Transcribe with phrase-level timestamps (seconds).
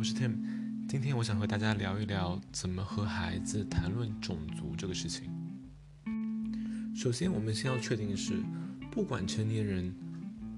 [0.00, 0.32] 我是 Tim，
[0.88, 5.30] 今天我想和大家聊一聊怎么和孩子谈论种族这个事情。
[6.96, 8.42] 首先，我们先要确定的是，
[8.90, 9.94] 不管成年人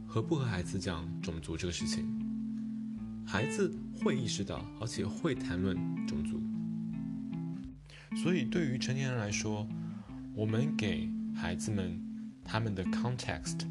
[0.07, 2.07] 和不和孩子讲种族这个事情，
[3.27, 6.41] 孩子会意识到，而且会谈论种族。
[8.23, 9.67] 所以，对于成年人来说，
[10.37, 12.01] 我们给孩子们
[12.45, 13.67] 他们的 context，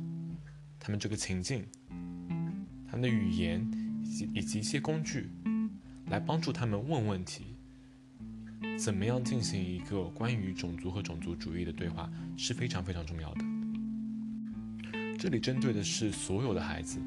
[0.78, 1.64] 他们这个情境，
[2.90, 3.66] 他们的语言
[4.04, 5.30] 以及以及一些工具。
[6.12, 7.56] 来帮助他们问问题，
[8.78, 13.46] 怎么样进行一个关于种族和种族主义的对话是非常非常重要的。
[15.18, 17.00] 这里针对的是所有的孩子，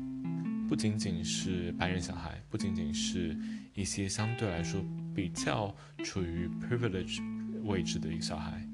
[0.66, 3.36] 不仅仅是白人小孩，不仅仅是
[3.74, 4.82] 一些相对来说
[5.14, 7.20] 比较处于 privilege
[7.64, 8.66] 位置的一个小孩，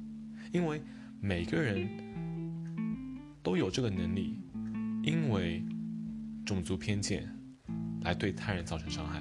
[0.52, 0.80] 因为
[1.20, 1.88] 每个人
[3.42, 4.38] 都有这个能力，
[5.02, 5.64] 因为
[6.46, 7.28] 种族偏见
[8.02, 9.20] 来对他人造成伤害。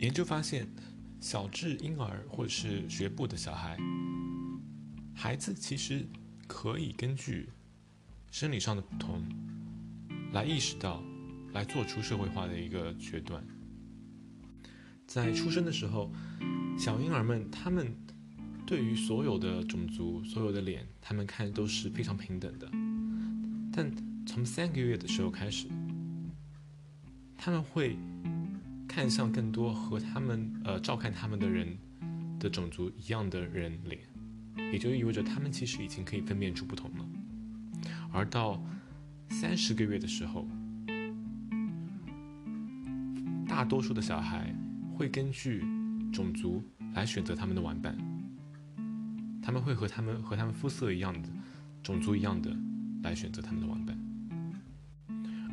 [0.00, 0.66] 研究发现，
[1.20, 3.76] 小智婴儿或者是学步的小孩，
[5.14, 6.06] 孩子其实
[6.46, 7.50] 可以根据
[8.30, 9.22] 生理上的不同，
[10.32, 11.02] 来意识到，
[11.52, 13.46] 来做出社会化的一个决断。
[15.06, 16.10] 在出生的时候，
[16.78, 17.94] 小婴儿们他们
[18.66, 22.66] 对于所有的种族、所有的脸，他们看都是非常平等的。
[23.70, 25.68] 但从三个月的时候开始，
[27.36, 27.98] 他们会。
[28.90, 31.78] 看向更多和他们呃照看他们的人
[32.40, 34.00] 的种族一样的人脸，
[34.72, 37.06] 也就意味着他们其实已经可以分辨出不同了。
[38.12, 38.60] 而到
[39.28, 40.44] 三十个月的时候，
[43.46, 44.52] 大多数的小孩
[44.96, 45.60] 会根据
[46.12, 46.60] 种族
[46.94, 47.96] 来选择他们的玩伴，
[49.40, 51.28] 他们会和他们和他们肤色一样的
[51.80, 52.50] 种族一样的
[53.04, 53.96] 来选择他们的玩伴。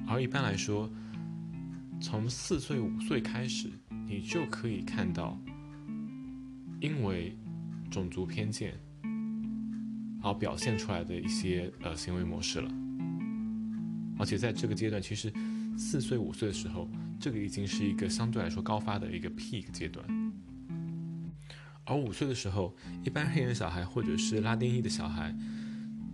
[0.08, 0.92] 而一般来说。
[2.00, 3.70] 从四岁五岁开始，
[4.08, 5.38] 你就可以看到，
[6.80, 7.36] 因为
[7.90, 8.80] 种族偏见
[10.22, 12.72] 而表现出来的一些呃行为模式了。
[14.20, 15.34] 而且在这个阶段，其实
[15.78, 16.88] 四岁五岁的时候，
[17.20, 20.06] 这个已经是一个相对来说高发的一个 peak 阶段。
[21.84, 25.36] 而五岁的时候，一般黑人小孩或者是拉丁裔的小孩，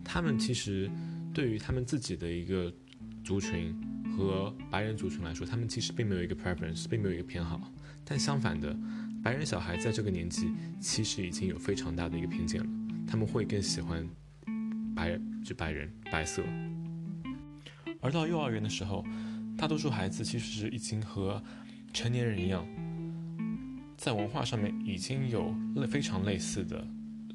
[0.04, 0.90] 他们其实
[1.34, 2.74] 对于他们自己的一个
[3.24, 3.76] 族群。
[4.16, 7.72] 和白人族群来说，他们其实并没有一个 preference，并没有一个偏好。
[8.06, 8.76] 但相反的，
[9.24, 12.70] 白人小孩在这个年纪其实已经有非常大的一个偏见了，
[13.08, 14.08] 他们会更喜欢
[14.96, 16.44] 白人，就白人白色。
[18.02, 19.04] 而到幼儿园的时候，
[19.58, 21.42] 大多数孩子其实是已经和
[21.94, 22.68] 成年人一样，
[23.98, 26.86] 在文化上面已经有类非常类似的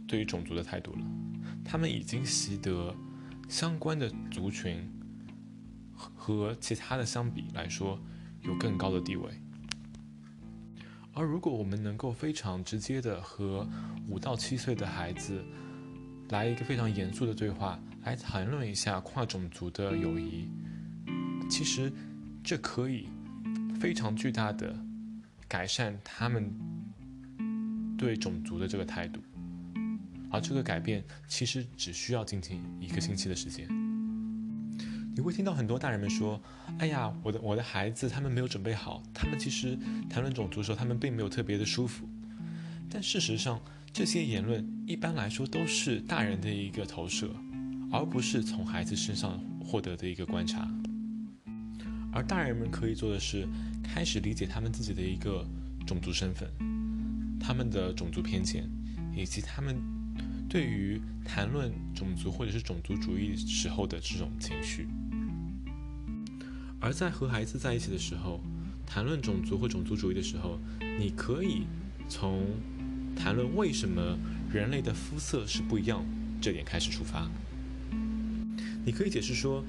[0.06, 0.98] 对于种族的态度了，
[1.64, 2.94] 他们已经习得
[3.48, 4.88] 相关的族群。
[6.36, 7.98] 和其他的相比来说，
[8.42, 9.30] 有更高的地位。
[11.14, 13.66] 而如果我们能够非常直接的和
[14.08, 15.42] 五到七岁的孩子
[16.28, 20.50] 来一个非常严肃的对话，来谈论一下跨种族的友谊，
[21.48, 21.90] 其实
[22.44, 23.08] 这可以
[23.80, 24.78] 非常巨大的
[25.48, 26.52] 改善他们
[27.96, 29.18] 对种族的这个态度。
[30.30, 33.87] 而这个改变其实只需要仅仅一个星期的时间。
[35.18, 36.40] 你会听到很多大人们说
[36.78, 39.02] ：“哎呀，我的我的孩子，他们没有准备好。
[39.12, 39.76] 他们其实
[40.08, 42.08] 谈论种族的时候，他们并没有特别的舒服。”
[42.88, 43.60] 但事实上，
[43.92, 47.34] 这些言论一般来说都是大人的一个投射，
[47.90, 50.70] 而不是从孩子身上获得的一个观察。
[52.12, 53.44] 而大人们可以做的是，
[53.82, 55.44] 开始理解他们自己的一个
[55.84, 56.48] 种族身份，
[57.40, 58.70] 他们的种族偏见，
[59.12, 59.76] 以及他们
[60.48, 64.86] 对于谈论种族或者是种族主义时候的这种情绪。
[66.80, 68.40] 而在和孩子在一起的时候，
[68.86, 70.58] 谈论种族或种族主义的时候，
[70.98, 71.62] 你可以
[72.08, 72.44] 从
[73.16, 74.16] 谈论为什么
[74.52, 76.04] 人类的肤色是不一样
[76.40, 77.28] 这点开始出发。
[78.84, 79.64] 你可以解释说，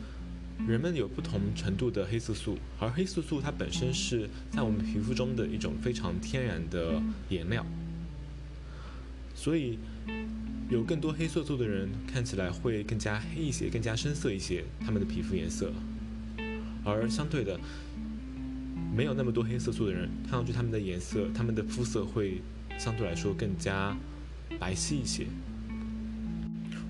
[0.67, 7.65] 人们有不同程度的黑色素，而黑色素它本身是在我们皮肤中的一种非常天然的颜料，
[9.33, 9.79] 所以
[10.69, 15.73] 有更多黑色素的人看起来会更加黑一些，更加深色一些，他们的皮肤颜色。
[16.83, 17.59] 而相对的，
[18.95, 22.41] 没有那么多黑色素的人，看上去他们的颜色、他们的肤色会
[22.77, 23.95] 相对来说更加
[24.59, 25.27] 白皙一些。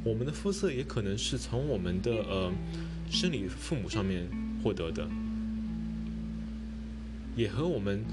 [0.04, 2.52] 我们的肤色也可能是从我们的呃
[3.10, 4.26] 生理父母上面
[4.64, 5.06] 获得的，
[7.36, 8.04] 也和我们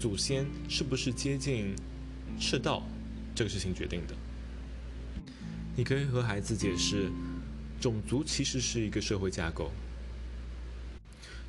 [0.00, 1.74] 祖先是不是接近
[2.40, 2.82] 赤道
[3.34, 4.14] 这个事情决定的。
[5.76, 7.10] 你可以和孩子解释，
[7.80, 9.70] 种族其实是一个社会架构。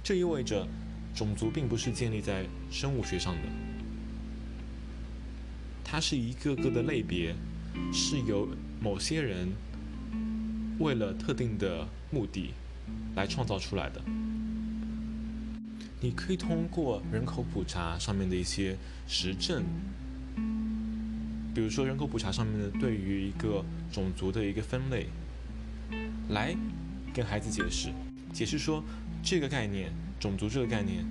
[0.07, 0.65] 这意味着，
[1.13, 3.41] 种族并不是建立在生物学上的，
[5.83, 7.35] 它是一个个的类别，
[7.91, 8.47] 是由
[8.79, 9.49] 某些人
[10.79, 12.51] 为了特定的目的
[13.17, 14.01] 来创造出来的。
[15.99, 18.77] 你可以通过人口普查上面的一些
[19.09, 19.61] 实证，
[21.53, 23.61] 比如说人口普查上面的对于一个
[23.91, 25.07] 种族的一个分类，
[26.29, 26.55] 来
[27.13, 27.89] 跟孩子解释，
[28.31, 28.81] 解释说
[29.29, 29.91] 这个概念。
[30.19, 31.05] 种族这个概念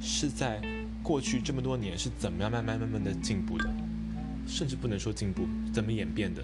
[0.00, 0.60] 是在
[1.00, 3.70] 过去这么多年是怎么样慢慢慢慢的进步的，
[4.48, 6.42] 甚至不能说进步，怎么演变的？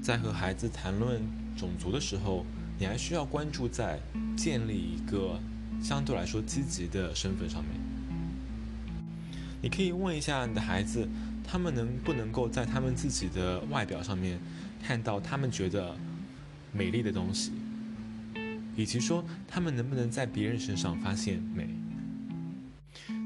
[0.00, 1.20] 在和孩子谈论
[1.56, 2.46] 种族的时候，
[2.78, 3.98] 你还需要关注在
[4.34, 5.38] 建立一个
[5.82, 7.72] 相对来说积极的身份上面。
[9.60, 11.06] 你可以问一下你的孩子，
[11.46, 14.38] 他们能不能够在他们自己的外表上面
[14.82, 15.94] 看到他们觉得
[16.72, 17.52] 美丽的东西？
[18.76, 21.68] 以及说他们能不能在别人身上发现美？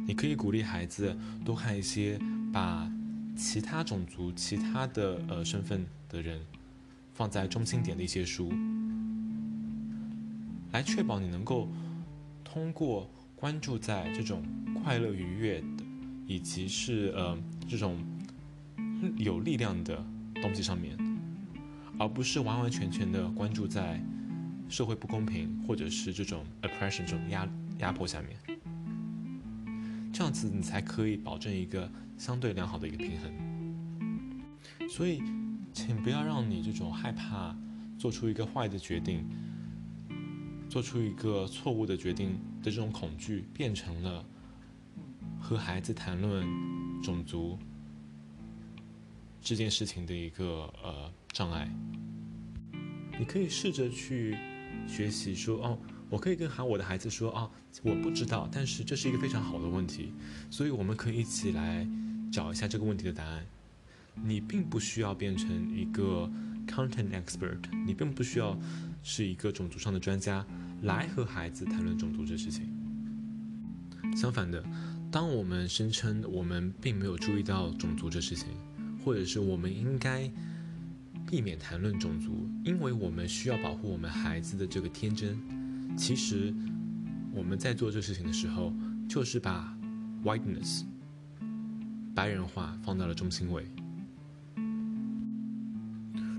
[0.07, 2.19] 你可以鼓励孩子多看一些
[2.53, 2.91] 把
[3.37, 6.41] 其他种族、其他的呃身份的人
[7.15, 8.53] 放在中心点的一些书，
[10.73, 11.69] 来确保你能够
[12.43, 14.43] 通过关注在这种
[14.83, 15.85] 快乐愉悦的，
[16.27, 17.99] 以及是呃这种
[19.17, 20.03] 有力量的
[20.43, 20.97] 东西上面，
[21.99, 24.03] 而不是完完全全的关注在。
[24.69, 27.49] 社会不公平，或者是这种 oppression 这种压
[27.79, 28.39] 压迫下面，
[30.13, 33.33] 这样子你才可以保证一个相对良好的一个平衡。
[34.91, 35.23] 所以，
[35.73, 37.57] 请不要让你这种害怕
[37.99, 39.25] 做出一个坏的决定，
[40.69, 44.25] 做出一个错误的决定的这种恐惧，变成了
[45.41, 46.47] 和孩子谈论
[47.03, 47.59] 种族
[49.41, 51.71] 这件事情的一个呃障碍。
[53.19, 54.37] 你可以试着去。
[54.89, 57.51] 学习说哦，我可以跟喊我的孩子说哦，
[57.83, 60.13] 我不知道，但是这是一个非常好的问题，
[60.51, 61.87] 所以我们可以一起来
[62.33, 63.45] 找一下这个问题的答案。
[64.15, 66.29] 你并不需要变成一个
[66.67, 68.59] content expert，你并不需要
[69.05, 70.45] 是一个种族上的专家
[70.83, 72.67] 来和孩子谈论种族这事情。
[74.17, 74.65] 相反的，
[75.13, 78.49] 当我们声称我们并没有注意到种族这事情，
[79.05, 80.29] 或者是我们应该。
[81.31, 85.39] 避免谈论种族，因为我们需要保护我们孩子的这个天真。
[85.95, 86.55] 其实
[87.35, 88.73] 我们在做这事情的时候，
[89.07, 89.77] 就是把
[90.25, 90.85] whiteness
[92.15, 93.67] 白人化放到了中心位。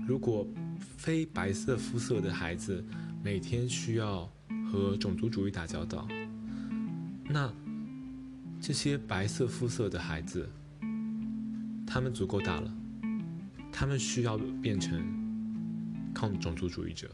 [0.08, 0.44] 如果
[0.80, 2.84] 非白色肤色的孩子
[3.22, 4.28] 每天需要
[4.72, 6.08] 和种族主义打交道，
[7.28, 7.48] 那
[8.60, 10.50] 这些白色肤色的孩子，
[11.86, 12.74] 他们足够大了。
[13.72, 15.02] 他们需要变成
[16.14, 17.10] 抗种族主义者。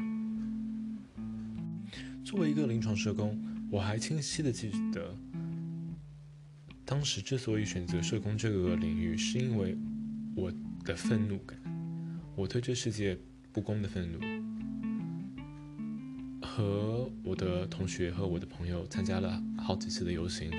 [2.24, 5.16] 作为一个临床社工，我还清晰的记得，
[6.84, 9.78] 当时之所以选择社工这个领域，是因为
[10.34, 10.52] 我
[10.84, 11.56] 的愤怒感，
[12.34, 13.16] 我对这世界
[13.52, 14.18] 不公的愤怒，
[16.42, 20.50] 和我的同学和我的朋友参加了好几次的游行，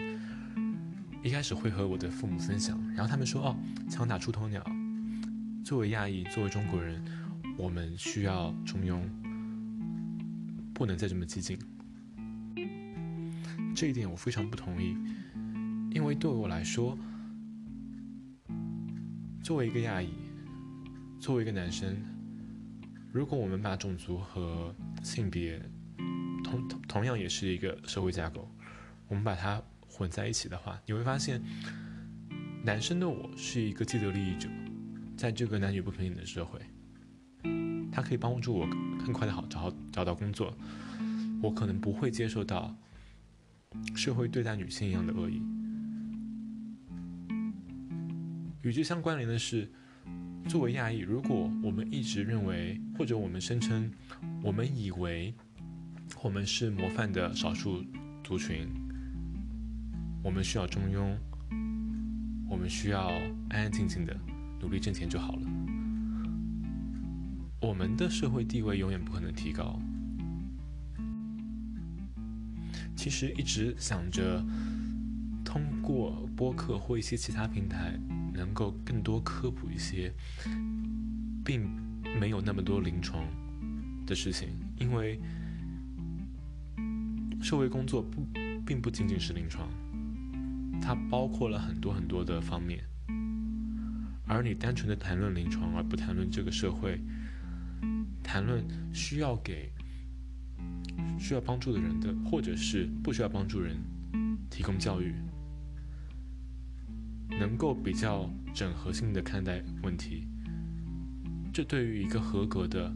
[1.21, 3.57] 一开始会和我的父母分享，然后他们说：“哦，
[3.89, 4.65] 枪打出头鸟。”
[5.67, 7.03] 作为亚裔，作为中国人，
[7.57, 9.01] 我们需要中庸，
[10.73, 11.59] 不能再这么激进。
[13.75, 14.95] 这一点我非常不同意，
[15.91, 16.97] 因为对我来说，
[19.43, 20.13] 作为一个亚裔，
[21.19, 21.97] 作为一个男生，
[23.11, 25.61] 如果我们把种族和性别
[26.45, 28.49] 同同样也是一个社会架构，
[29.09, 31.43] 我们把它混在一起的话，你会发现，
[32.63, 34.47] 男生的我是一个既得利益者。
[35.17, 36.61] 在这个男女不平等的社会，
[37.91, 38.67] 他可以帮助我
[39.03, 40.55] 更快的好找找到工作。
[41.41, 42.75] 我可能不会接受到
[43.95, 45.41] 社会对待女性一样的恶意。
[48.61, 49.67] 与之相关联的是，
[50.47, 53.91] 作为亚裔，如果我们一直认为，或者我们声称，
[54.43, 55.33] 我们以为
[56.21, 57.83] 我们是模范的少数
[58.23, 58.67] 族群，
[60.23, 61.17] 我们需要中庸，
[62.47, 63.07] 我们需要
[63.49, 64.15] 安安静静的。
[64.59, 65.41] 努力挣钱就好了。
[67.59, 69.79] 我们的社会地位永远不可能提高。
[72.95, 74.43] 其实一直想着
[75.45, 77.97] 通过播客或一些其他平台，
[78.33, 80.13] 能够更多科普一些，
[81.45, 81.69] 并
[82.19, 83.23] 没有那么多临床
[84.05, 85.19] 的事情，因为
[87.41, 88.25] 社会工作不
[88.65, 89.69] 并不仅仅是临床，
[90.81, 92.83] 它包括了很多很多的方面。
[94.27, 96.99] 而你单纯的谈论临床，而不谈论这个社会，
[98.21, 99.71] 谈论需要给
[101.17, 103.77] 需要帮助的人的，或者是不需要帮助人，
[104.49, 105.13] 提供教育，
[107.39, 110.27] 能够比较整合性的看待问题，
[111.53, 112.93] 这对于一个合格的、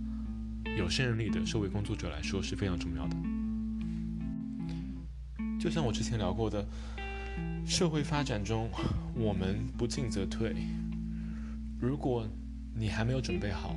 [0.78, 3.16] 有胜任力的社会工作者来说是非常重要的。
[5.60, 6.68] 就像我之前聊过的，
[7.66, 8.70] 社会发展中，
[9.16, 10.56] 我们不进则退。
[11.82, 12.30] 如果
[12.76, 13.76] 你还没有准备好，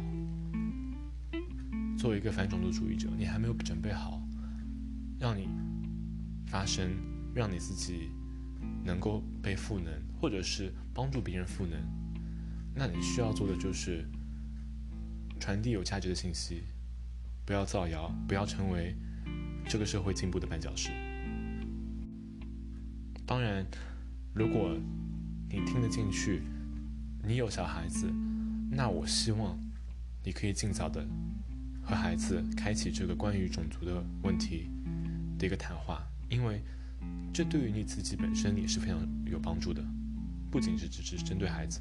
[1.97, 4.21] 作为一个反种族主义者，你还没有准备好，
[5.19, 5.49] 让你
[6.47, 6.91] 发声，
[7.35, 8.11] 让你自己
[8.85, 11.81] 能够被赋能，或者是帮助别人赋能，
[12.75, 14.07] 那你需要做的就是
[15.41, 16.65] 传递有价值的信息，
[17.47, 18.95] 不要造谣，不要成为
[19.67, 20.91] 这个社会进步的绊脚石。
[23.25, 23.67] 当然，
[24.35, 24.77] 如果
[25.49, 26.43] 你听得进去，
[27.27, 28.07] 你有小孩子，
[28.71, 29.59] 那我希望
[30.23, 31.07] 你可以尽早的
[31.83, 34.69] 和孩子开启这个关于种族的问题
[35.39, 36.63] 的一个谈话，因为
[37.33, 39.83] 这对于你自己本身也是非常有帮助的，
[40.51, 41.81] 不仅是只是针对孩子。